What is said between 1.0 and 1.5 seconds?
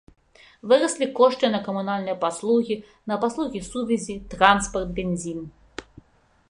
кошты